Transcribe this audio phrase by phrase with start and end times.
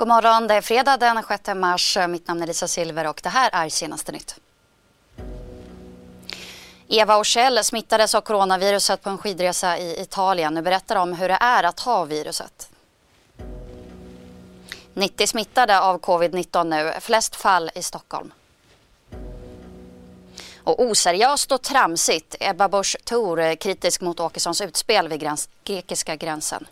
[0.00, 1.98] God morgon, det är fredag den 6 mars.
[2.08, 4.34] Mitt namn är Lisa Silver och det här är senaste nytt.
[6.88, 10.54] Eva och Kjell smittades av coronaviruset på en skidresa i Italien.
[10.54, 12.70] Nu berättar de hur det är att ha viruset.
[14.94, 18.32] 90 smittade av covid-19 nu, flest fall i Stockholm.
[20.64, 26.66] Och oseriöst och tramsigt, Ebba Busch Thor kritisk mot Åkessons utspel vid gräns grekiska gränsen.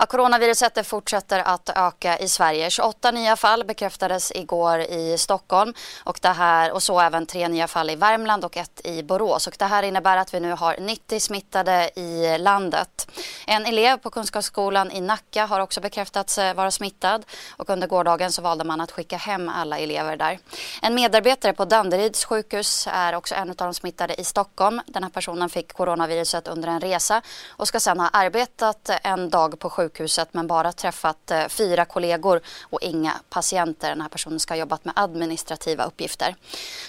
[0.00, 2.70] Ja, coronaviruset fortsätter att öka i Sverige.
[2.70, 7.66] 28 nya fall bekräftades igår i Stockholm och, det här, och så även tre nya
[7.66, 9.46] fall i Värmland och ett i Borås.
[9.46, 13.10] Och det här innebär att vi nu har 90 smittade i landet.
[13.46, 17.24] En elev på Kunskapsskolan i Nacka har också bekräftats eh, vara smittad
[17.56, 20.38] och under gårdagen så valde man att skicka hem alla elever där.
[20.82, 24.80] En medarbetare på Danderyds sjukhus är också en av de smittade i Stockholm.
[24.86, 29.58] Den här personen fick coronaviruset under en resa och ska sedan ha arbetat en dag
[29.58, 33.88] på sjukhuset sjukhuset men bara träffat eh, fyra kollegor och inga patienter.
[33.88, 36.34] Den här personen ska ha jobbat med administrativa uppgifter.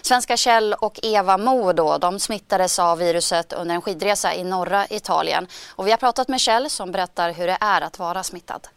[0.02, 4.86] Svenska Kjell och Eva Mo då, de smittades av viruset under en skidresa i norra
[4.90, 5.48] Italien.
[5.76, 8.68] Och vi har pratat med Kjell som berättar hur det är att vara smittad.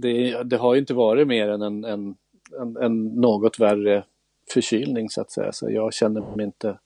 [0.00, 2.14] Det, det har ju inte varit mer än en, en,
[2.60, 4.04] en, en något värre
[4.52, 5.52] förkylning så att säga.
[5.52, 6.78] Så jag känner mig inte,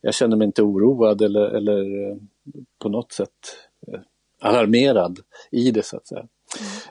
[0.00, 2.16] jag känner mig inte oroad eller, eller eh,
[2.82, 3.30] på något sätt
[3.86, 4.00] eh,
[4.40, 5.18] alarmerad
[5.50, 6.28] i det så att säga.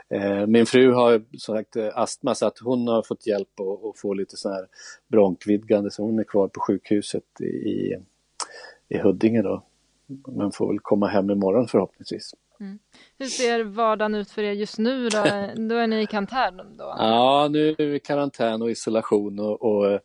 [0.10, 0.52] Mm.
[0.52, 4.38] Min fru har som sagt astma så att hon har fått hjälp att få lite
[4.38, 4.68] sån här
[5.08, 7.96] bronkvidgande så hon är kvar på sjukhuset i,
[8.90, 9.64] i Huddinge då.
[10.28, 12.34] Men får väl komma hem imorgon förhoppningsvis.
[12.60, 12.80] Mm.
[13.18, 15.24] Hur ser vardagen ut för er just nu då?
[15.56, 16.96] då är ni i karantän då?
[16.98, 20.00] Ja, nu är vi i karantän och isolation och, och eh,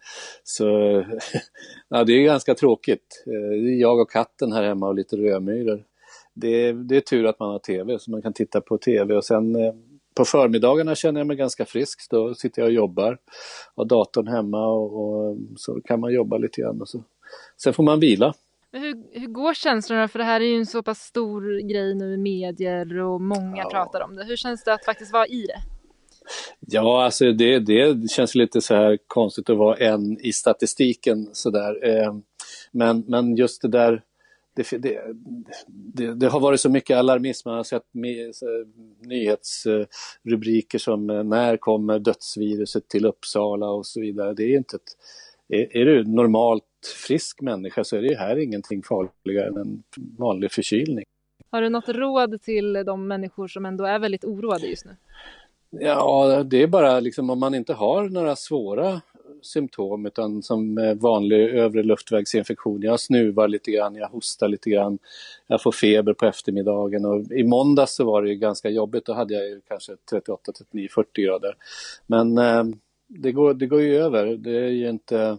[0.45, 0.65] så
[1.89, 3.25] ja, det är ganska tråkigt.
[3.27, 5.85] Eh, det är jag och katten här hemma och lite rödmyror.
[6.35, 9.25] Det, det är tur att man har tv så man kan titta på tv och
[9.25, 9.75] sen eh,
[10.15, 12.11] på förmiddagarna känner jag mig ganska frisk.
[12.11, 13.19] Då sitter jag och jobbar,
[13.77, 16.81] har datorn hemma och, och så kan man jobba lite grann.
[16.81, 17.05] Och så.
[17.63, 18.35] Sen får man vila
[18.73, 20.09] men hur, hur går känslorna?
[20.09, 23.63] För det här är ju en så pass stor grej nu i medier och många
[23.63, 23.71] ja.
[23.71, 24.25] pratar om det.
[24.25, 25.61] Hur känns det att faktiskt vara i det?
[26.61, 31.89] Ja, alltså det, det känns lite så här konstigt att vara en i statistiken sådär.
[31.89, 32.15] Eh,
[32.73, 34.03] men, men just det där,
[34.57, 35.01] det, det,
[35.67, 38.33] det, det, har varit så mycket alarmism, man har sett med,
[39.01, 44.35] nyhetsrubriker som eh, när kommer dödsviruset till Uppsala och så vidare.
[44.35, 44.97] Det är inte ett,
[45.49, 49.83] är, är du normalt frisk människa så är det här ingenting farligare än en
[50.19, 51.05] vanlig förkylning.
[51.51, 54.97] Har du något råd till de människor som ändå är väldigt oroade just nu?
[55.71, 59.01] Ja, det är bara liksom om man inte har några svåra
[59.43, 62.83] symptom utan som vanlig övre luftvägsinfektion.
[62.83, 64.99] Jag snuvar lite grann, jag hostar lite grann,
[65.47, 69.13] jag får feber på eftermiddagen och i måndags så var det ju ganska jobbigt, då
[69.13, 71.57] hade jag ju kanske 38, 39, 40 grader.
[72.07, 72.65] Men eh,
[73.09, 75.39] det, går, det går ju över, det är ju inte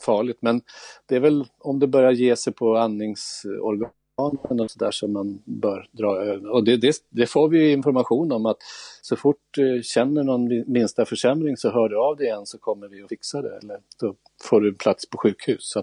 [0.00, 0.38] farligt.
[0.40, 0.60] Men
[1.06, 5.88] det är väl om det börjar ge sig på andningsorganen och sådär som man bör
[5.92, 6.52] dra över.
[6.52, 8.56] Och det, det, det, får vi information om att
[9.02, 12.88] så fort du känner någon minsta försämring så hör du av dig igen så kommer
[12.88, 13.58] vi att fixa det.
[13.62, 15.60] Eller då får du plats på sjukhus.
[15.60, 15.82] Så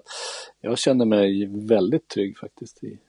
[0.62, 2.84] jag känner mig väldigt trygg faktiskt.
[2.84, 3.00] i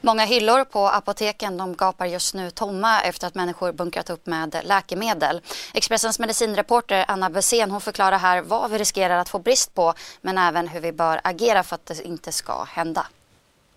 [0.00, 4.60] Många hyllor på apoteken de gapar just nu tomma efter att människor bunkrat upp med
[4.64, 5.40] läkemedel.
[5.74, 10.38] Expressens medicinreporter Anna Bessén hon förklarar här vad vi riskerar att få brist på men
[10.38, 13.06] även hur vi bör agera för att det inte ska hända.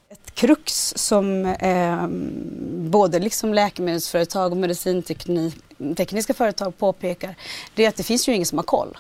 [0.10, 2.08] Ett krux som eh,
[2.92, 7.36] både liksom läkemedelsföretag och medicintekniska företag påpekar
[7.76, 8.98] det är att det finns ju ingen som har koll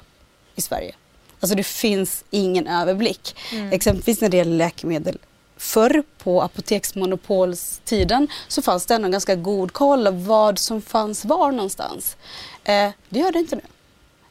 [0.56, 0.96] i Sverige.
[1.40, 3.36] Alltså det finns ingen överblick.
[3.52, 3.72] Mm.
[3.72, 5.18] Exempelvis när det gäller läkemedel
[5.62, 12.18] förr på apoteksmonopolstiden så fanns det ändå ganska god koll vad som fanns var någonstans.
[12.64, 13.62] Eh, det gör det inte nu.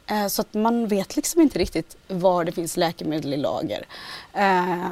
[0.07, 3.87] Eh, så att man vet liksom inte riktigt var det finns läkemedel i lager.
[4.35, 4.91] Eh,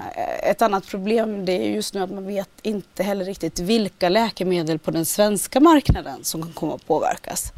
[0.51, 4.79] ett annat problem det är just nu att man vet inte heller riktigt vilka läkemedel
[4.79, 7.53] på den svenska marknaden som kan komma att påverkas.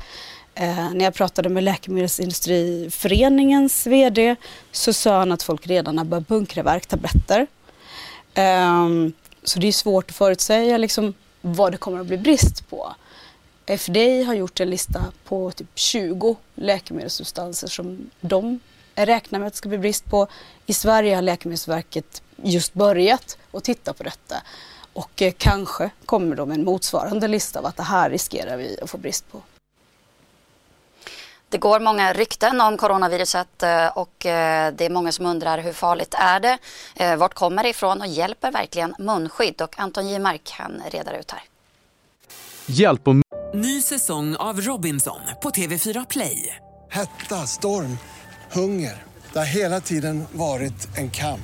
[0.54, 4.36] Eh, när jag pratade med Läkemedelsindustriföreningens VD
[4.72, 7.46] så sa han att folk redan har börjat bunkra värktabletter.
[8.36, 9.12] Um,
[9.42, 12.94] så det är svårt att förutsäga liksom, vad det kommer att bli brist på.
[13.66, 18.60] FDA har gjort en lista på typ 20 läkemedelssubstanser som de
[18.94, 20.26] räknar med att det ska bli brist på.
[20.66, 24.42] I Sverige har Läkemedelsverket just börjat att titta på detta
[24.92, 28.76] och eh, kanske kommer de med en motsvarande lista av att det här riskerar vi
[28.82, 29.42] att få brist på.
[31.50, 35.72] Det går många rykten om coronaviruset eh, och eh, det är många som undrar hur
[35.72, 36.58] farligt är det?
[36.94, 39.62] Eh, vart kommer det ifrån och hjälper verkligen munskydd?
[39.62, 41.42] Och Anton Gimark kan reda ut här.
[42.66, 43.14] Hjälp och
[43.54, 46.56] Ny säsong av Robinson på TV4 Play.
[46.90, 47.98] Hetta, storm,
[48.52, 49.02] hunger.
[49.32, 51.40] Det har hela tiden varit en kamp.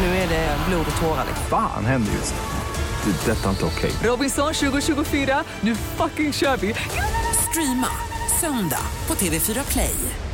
[0.00, 1.26] Nu är det blod och tårar.
[1.50, 3.12] fan händer just nu.
[3.12, 3.30] Det.
[3.30, 3.92] är Detta är inte okej.
[4.02, 6.74] Robinson 2024, nu fucking kör vi!
[7.50, 8.09] Streama
[8.40, 10.29] söndag på TV4 Play.